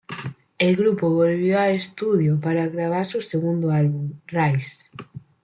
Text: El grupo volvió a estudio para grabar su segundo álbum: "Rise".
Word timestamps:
El 0.57 0.75
grupo 0.77 1.11
volvió 1.11 1.59
a 1.59 1.69
estudio 1.69 2.39
para 2.39 2.65
grabar 2.67 3.05
su 3.05 3.21
segundo 3.21 3.69
álbum: 3.69 4.13
"Rise". 4.25 4.85